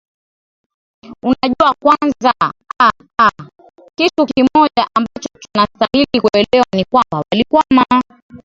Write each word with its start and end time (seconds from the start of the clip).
unajua 1.23 1.75
kwanzaa 1.83 2.51
aa 2.81 3.29
kitu 3.97 4.25
kimoja 4.25 4.87
ambacho 4.97 5.29
tunastahili 5.39 6.21
kuelewa 6.21 6.67
ni 6.75 6.85
kwambaa 6.85 7.23
walikwama 7.31 7.85